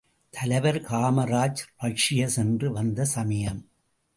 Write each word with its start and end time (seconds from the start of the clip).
தலைவர் 0.29 0.79
காமராஜ் 0.81 1.61
ரஷ்யா 1.77 2.27
சென்று 2.27 2.71
வந்த 2.71 3.05
சமயம். 3.05 3.61